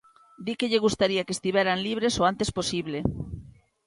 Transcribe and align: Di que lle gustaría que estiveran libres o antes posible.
Di 0.45 0.53
que 0.57 0.69
lle 0.71 0.83
gustaría 0.85 1.25
que 1.25 1.35
estiveran 1.37 1.83
libres 1.87 2.13
o 2.21 2.23
antes 2.31 2.49
posible. 2.57 2.99